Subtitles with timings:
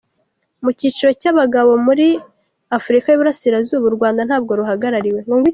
[0.63, 2.07] Mu cyiciro cy’abagabo muri
[2.77, 5.21] Afurika y’Uburasirazuba, u Rwanda ntabwo ruhagarariwe.